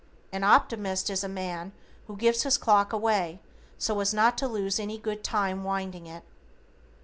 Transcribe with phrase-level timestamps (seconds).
[0.31, 1.73] An Optimist is a man
[2.07, 3.39] who gives his clock away
[3.77, 6.23] so as not to lose any good time winding it.